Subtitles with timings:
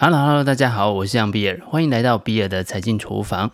[0.00, 3.50] Hello，Hello，大家好，我是杨比尔，欢迎来到比尔的财经厨房。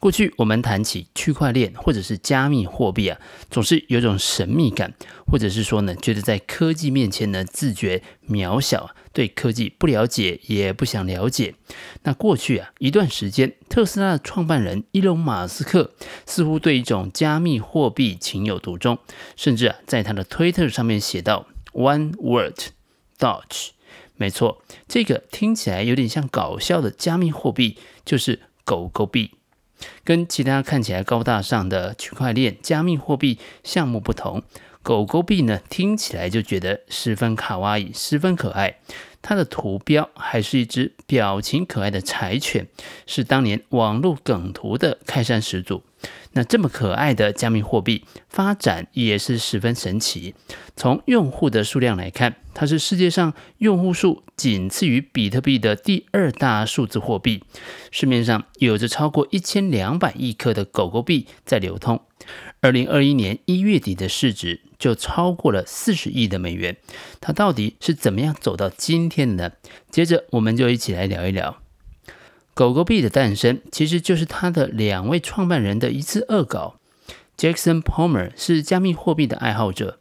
[0.00, 4.94] 过去我们谈起区块链或者是加密货币啊，总是有种神秘感，
[5.24, 11.54] 或者是说呢，觉得在科技面前呢，自觉渺小，对科技不了解，也不想了解。
[12.02, 15.92] 那过去啊一段时间，特斯拉的创办人伊隆马斯克
[16.26, 18.98] 似乎对一种加密货币情有独钟，
[19.36, 22.58] 甚至啊在他的推特上面写道 “One Word
[23.16, 23.68] Doge”。
[24.16, 29.32] 没错，这个听起来有点像搞笑的加密货币，就是狗狗币。
[30.04, 34.42] 跟其他看起来高大上的区块链加密货币项目不同，
[34.82, 38.78] 狗狗币呢听起来就觉得十分卡哇伊，十分可爱。
[39.20, 42.68] 它的图标还是一只表情可爱的柴犬，
[43.06, 45.82] 是当年网络梗图的开山始祖。
[46.32, 50.34] 那这么可爱的加密货币发展也是十分神奇。
[50.76, 57.42] 从用户的数量来看，它是世界上用户数仅次于比特币的第二大数字货币。
[57.90, 62.00] 市面上有着超过一千两百亿颗的狗狗币在流通。
[62.60, 66.76] 二零二一年一月底的市值就超过了四十亿的美元。
[67.20, 69.54] 它到底是怎么样走到今天的呢？
[69.90, 71.63] 接着我们就一起来聊一聊。
[72.54, 76.76] 狗狗币的诞生，其实就是他的两位创办人的一次恶搞。
[77.36, 79.98] Jackson Palmer 是加密货币的爱好者。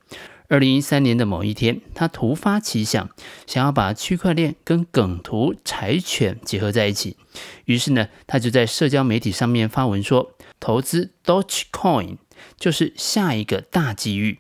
[0.50, 3.10] 二零一三年的某一天，他突发奇想，
[3.48, 7.18] 想要把区块链跟梗图柴犬结合在一起。
[7.66, 12.18] 于是呢，他就在社交媒体上面发文说，投资 Dogecoin
[12.60, 14.40] 就是下一个大机遇。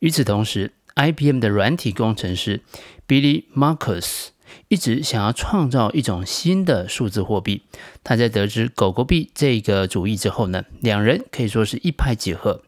[0.00, 2.62] 与此同时，IBM 的软体工程师
[3.06, 4.30] Billy Marcus。
[4.68, 7.62] 一直想要创造一种新的数字货币。
[8.02, 12.62] 他在得知狗狗币这个主意之后呢，两人可以说是一拍即合。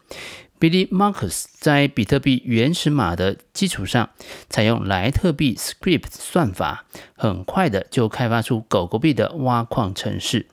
[0.59, 4.09] Billy Markus 在比特币原始码的基础上，
[4.49, 10.47] 采用莱特币 Script 算法，很快的就开发出狗狗币的挖矿程式。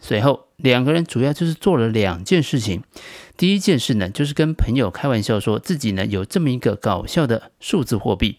[0.00, 2.84] 随后，两个人主要就是做了两件事情。
[3.36, 8.38] 第一件事呢，就是跟朋友开玩笑说自己呢有这么一个搞笑的数字货币。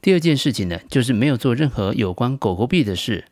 [0.00, 3.24] 第二件事情呢，就是没有做任何有关狗狗币的事，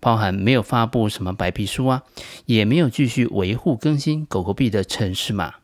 [0.00, 2.02] 包含没有发布什么白皮书啊，
[2.46, 5.54] 也没有继续维护更新狗狗币的城市码。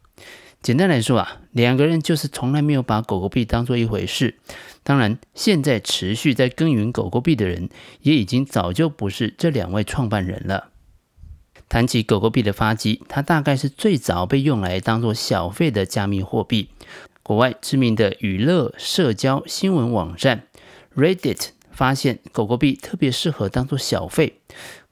[0.62, 4.38] 简单来说啊，两个人就是从来没有把狗狗币当做一回事。
[4.82, 7.68] 当然，现在持续在耕耘狗狗币的人，
[8.02, 10.68] 也已经早就不是这两位创办人了。
[11.68, 16.68] 谈起狗狗币的发迹，它大概是最早被用来当做小费的加密货币。
[17.24, 20.42] 国外知名的娱乐社交新闻网站
[20.94, 24.34] Reddit 发现，狗狗币特别适合当做小费。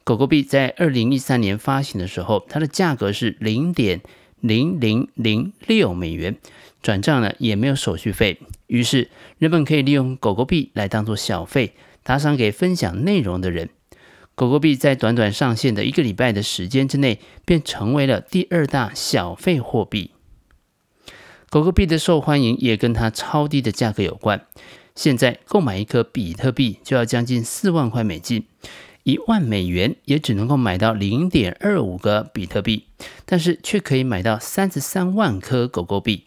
[0.03, 4.01] 狗狗币在二零一三年发行的时候，它的价格是零点
[4.41, 6.39] 零零零六美元，
[6.83, 8.41] 转账呢也没有手续费。
[8.67, 13.69] 于是人们可以利用狗狗币来当做小费，打赏给分享内容的人。
[14.35, 20.13] 狗狗币在短短上线的一个礼拜的时间之内，便成为了第二大小费货币。
[21.53, 24.47] 狗狗币的受欢迎也跟它超低的价格有关。
[24.95, 28.47] 现在购买一颗比特币就要将近四万块美金，
[29.03, 32.87] 一万美元也只能够买到零点二五个比特币，
[33.27, 36.25] 但是却可以买到三十三万颗狗狗币。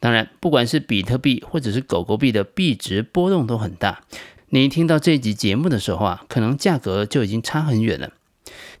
[0.00, 4.00] 当然，不管是比特币或者是狗狗币的币值波动都很大。
[4.48, 8.14] 你听到这集节目的时候啊，可能价格就已经差很远了。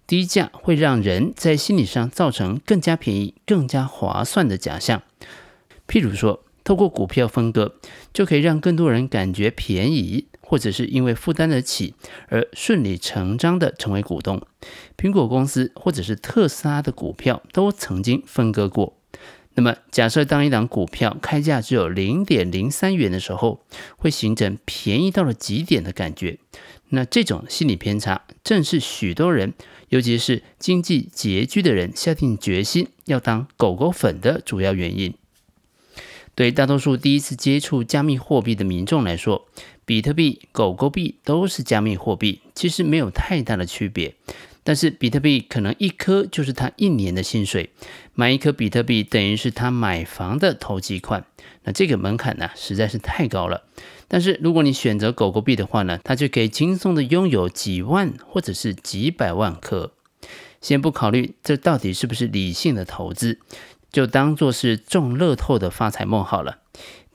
[0.06, 5.02] 低价会让人在心理上造成更加便宜、更加划算的假象。
[5.86, 7.74] 譬如说，透过股票分割，
[8.12, 11.94] 就可以让更多人感觉便宜，或者是因为负担得起
[12.28, 14.40] 而顺理成章的成为股东。
[14.96, 18.96] 苹果公司或者是特斯拉的股票都曾经分割过。
[19.56, 23.64] 那么，假设当一档股票开价只有零点零三元的时候，
[23.96, 26.38] 会形成便宜到了极点的感觉。
[26.88, 29.54] 那这种心理偏差，正是许多人，
[29.90, 35.14] 尤其是经济拮据的人，下定决心要当狗狗粉的主要原因。
[36.34, 39.46] 对大多数第一次接触加密货币的民众来说，
[39.84, 44.14] 比特币、狗狗币都是加密货币，其实没有太大的区别。
[44.66, 47.70] 但是比特币可能一颗就是他一年的薪水，
[48.14, 51.26] 买一颗比特币等于是他买房的投机款。
[51.64, 53.64] 那这个门槛呢，实在是太高了。
[54.08, 59.92] 但是如果你选择狗狗币的话呢，它就可以轻松的拥有几万或者是几百万颗。
[60.62, 63.38] 先不考虑这到底是不是理性的投资。
[63.94, 66.58] 就当做是中乐透的发财梦好了，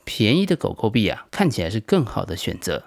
[0.02, 2.84] 便宜的狗狗币啊，看起来是更好的选择。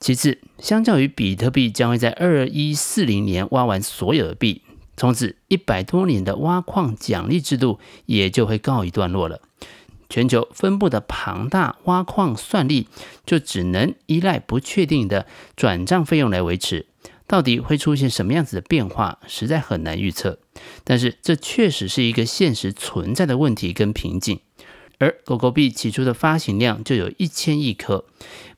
[0.00, 4.62] 其次，相较于比特币将会在二一四零年挖完所有的币，
[4.96, 9.42] 从此一百多年的挖矿奖励制度也就会告一段落了。
[10.08, 12.88] 全球分布的庞大挖矿算力，
[13.26, 16.86] 就只能依赖不确定的转账费用来维持。
[17.26, 20.38] 到底会出现什么样子的变化，实在很难预测。
[20.84, 24.40] 但是这确实是一个现实存在的问题跟瓶颈。
[24.98, 28.04] 而狗狗币起初的发行量就有一千亿颗，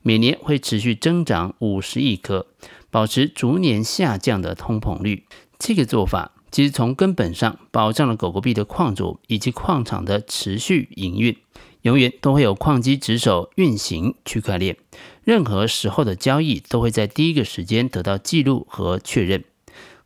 [0.01, 2.47] 每年会持续增长五十亿颗，
[2.91, 5.25] 保持逐年下降的通膨率。
[5.57, 11.35] 这个做法其实从根本上保障了狗狗币的矿主以及矿场的持续营运。
[11.83, 14.75] 永远都会有矿机值守运行区块链，
[15.23, 19.45] 任何时候的交易都会在第一个时间得到记录和确认。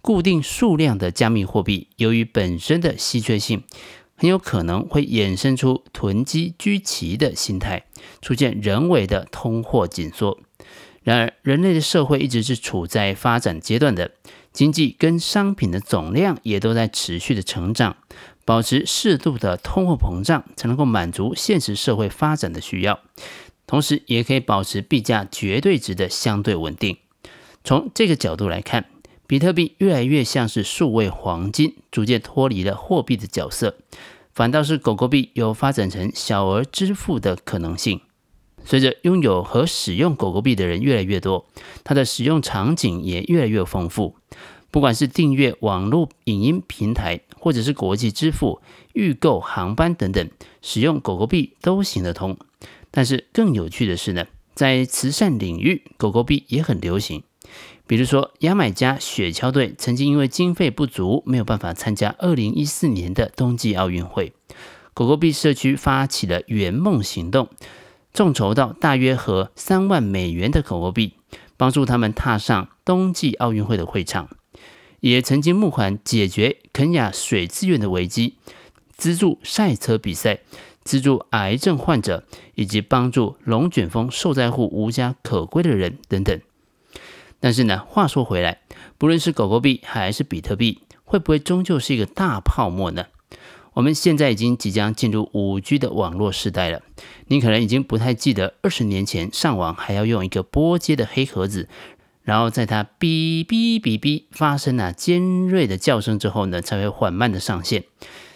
[0.01, 3.63] 固定数量的加密货币，由于本身的稀缺性，
[4.15, 7.86] 很有可能会衍生出囤积居奇的心态，
[8.21, 10.39] 出现人为的通货紧缩。
[11.03, 14.12] 然而，人类的社会一直是处在发展阶段的，
[14.51, 17.98] 经济跟商品的总量也都在持续的成长。
[18.44, 23.00] 保持适度的通货膨胀，才能够满足现实社会发展的需要，
[23.65, 26.98] 同时也可以保持币价绝对值的相对稳定。
[27.63, 28.86] 从这个角度来看，
[29.31, 33.78] 比特币越来越像是数位黄金，逐渐脱离了货币的角色，
[34.33, 38.01] 反倒是狗狗币有发展成小额支付的可能性。
[38.66, 41.45] 随着拥有和使用狗狗币的人越来越多，
[41.86, 44.18] 它的使用场景也越来越丰富。
[44.69, 48.60] 不管是订阅网络影音平台，或者是国际支付、
[48.92, 50.30] 预购航班等等，
[50.62, 52.38] 使用狗狗币都行得通。
[52.92, 57.24] 但是更有趣的是呢，在慈善领域，狗狗币也很流行。
[57.91, 64.31] 比如说，牙买加雪橇队曾经因为经费不足，没有办法参加2014年的冬季奥运会，
[64.93, 67.49] 狗狗币社区发起了圆梦行动，
[68.13, 71.15] 众筹到大约合三万美元的狗狗币，
[71.57, 74.29] 帮助他们踏上冬季奥运会的会场。
[75.01, 78.38] 也曾经募款解决肯亚水资源的危机，
[78.95, 80.39] 资助赛车比赛，
[80.85, 82.23] 资助癌症患者，
[82.55, 86.39] 以及帮助龙卷风受灾户无家可归的人等等。
[87.41, 88.61] 但是呢，话说回来，
[88.97, 93.07] 不论是狗狗币还是比特币，会不会终究是一个大泡沫呢？
[93.73, 96.81] 我们现在已经即将进入五 G 的网络时代了，
[97.27, 101.67] 你可能已经不太记得二十年前上网还要用一个拨接的黑盒子。
[102.23, 107.85] 然后在它哔哔哔哔发生了尖锐的叫声之后呢，才会缓慢的上线。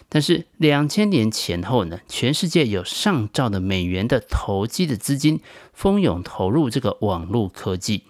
[0.08, 5.40] 但是两千年前后呢，全世界有上兆的美元的投机的资金
[5.72, 8.04] 蜂拥投入这个网络科技，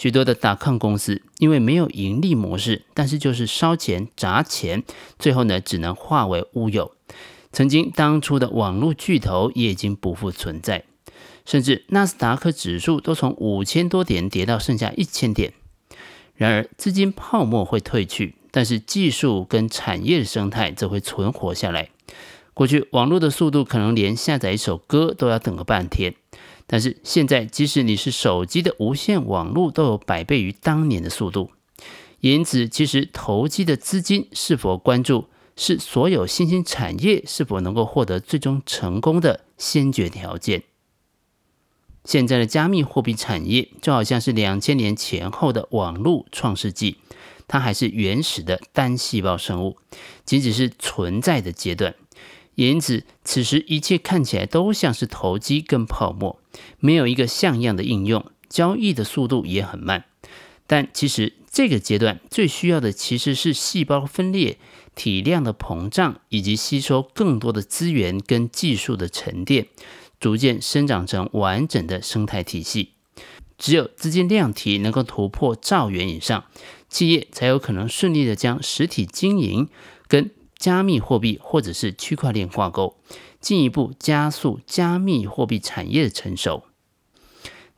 [0.00, 4.82] 许多的 .com 公司因为没有盈利模式，但是就是烧钱砸钱，
[5.18, 6.92] 最后呢只能化为乌有。
[7.52, 10.84] 曾经当初的网络巨头也已经不复存在。
[11.44, 15.52] 甚至纳斯达克指数都从五千多点跌到剩下一千点。
[16.34, 21.90] 然而，资金泡沫会退去，但是技术跟产业的生态则会存活下来。
[22.54, 26.14] 过去网络的速度可能连下载一首歌都要等个半天，
[26.72, 31.50] 但是现在即使你是手机的无线网络，都有百倍于当年的速度。
[32.20, 35.24] 因此，其实投机的资金是否关注，
[35.56, 40.62] 是所有新兴产业是否能够获得最终成功的先决条件。
[42.04, 46.98] 现在的加密货币产业就好像是两千年前后的网络创世纪，
[47.48, 49.76] 它还是原始的单细胞生物，
[50.24, 51.96] 仅仅是存在的阶段。
[52.54, 56.40] 因此，此时一切看起来都像是投机跟泡沫，
[56.78, 60.04] 没有一个像样的应用，交易的速度也很慢。
[60.66, 64.58] 但其实这个阶段最需要的其实是细胞分裂、
[64.94, 69.68] 体量的膨胀，以及吸收更多的资源跟技术的沉淀。
[70.20, 72.90] 逐渐生长成完整的生态体系，
[73.56, 76.44] 只有资金量体能够突破兆元以上，
[76.90, 79.66] 企业才有可能顺利的将实体经营
[80.06, 80.30] 跟
[80.60, 82.94] 加密货币或者是区块链挂钩，
[83.40, 86.64] 进一步加速加密货币产业的成熟。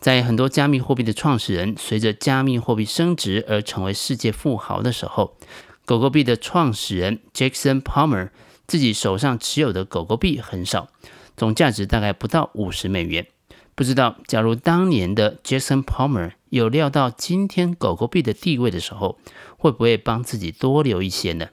[0.00, 5.36] 在很多加密货币的创始人随着加密货币升值而成为世界富豪的时候，
[5.84, 8.30] 狗狗币的创始人 Jackson Palmer
[8.66, 10.88] 自己手上持有的狗狗币很少。
[11.36, 13.28] 总价值大概不到五十美元。
[13.76, 19.18] 不知道，假如当年的 Jackson Palmer 有料到今天狗狗币的地位的时候，
[19.56, 21.48] 会不会帮自己多留一些呢？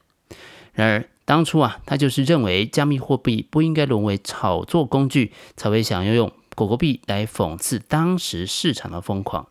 [0.74, 9.48] 然而，当初啊，他就是认为加密货币不应该沦为炒作工具，才会想要用狗狗币来讽刺当时市场的疯狂。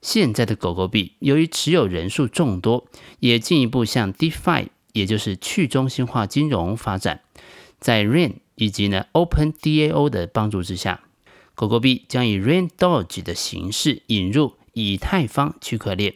[0.00, 2.86] 现在的狗狗币由于持有人数众多，
[3.18, 7.22] 也进一步向 DeFi，也就是去中心化金融发展，
[7.80, 8.34] 在 Rain。
[8.54, 11.00] 以及呢，OpenDAO 的帮助之下，
[11.56, 16.14] 狗狗币将以 Rain Doge 的形式引入以太坊区块链。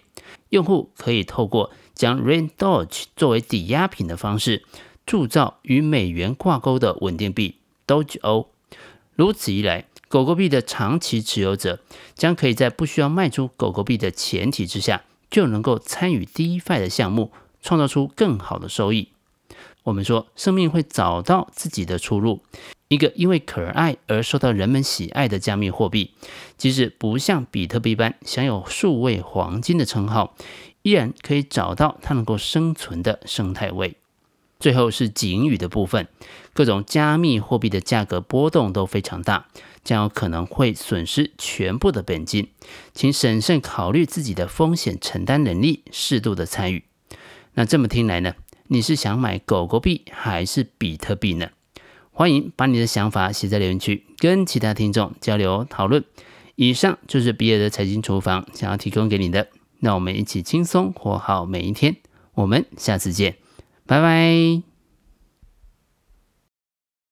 [0.55, 4.65] 用户可以透过将 Rain Doge 作为抵押品的方式，
[5.05, 7.57] 铸造与美元挂钩的稳定币
[7.89, 8.51] Doge O，
[9.17, 11.81] 如此一来，狗狗币的长期持有者
[12.15, 19.09] 将可以在不需要卖出狗狗币的前提之下，就能够参与 DeFi 的项目，创造出更好的收益。
[19.83, 22.45] 我们说，生命会找到自己的出路。
[22.95, 26.13] 一个因为可爱而受到人们喜爱的加密货币，
[26.57, 30.37] 即使不像比特币般享有数位黄金的称号，
[30.83, 33.97] 依然可以找到它能够生存的生态位。
[34.61, 36.07] 最后是警语的部分，
[36.53, 39.49] 各种加密货币的价格波动都非常大，
[39.83, 42.51] 将有可能会损失全部的本金，
[42.95, 46.85] 请审慎考虑自己的风险承担能力，适度的参与。
[47.55, 48.37] 那这么听来呢？
[48.69, 51.51] 你是想买狗狗币还是比特币呢？
[52.17, 56.05] 欢迎把你的想法写在留言区，跟其他听众交流讨论。
[56.55, 59.49] 以上就是比尔的财经厨房想要提供给你的，
[59.81, 61.97] 让我们一起轻松活好每一天。
[62.35, 63.35] 我们下次见，
[63.85, 64.74] 拜拜。